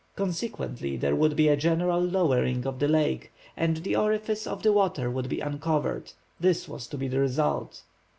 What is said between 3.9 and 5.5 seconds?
orifice of the water would be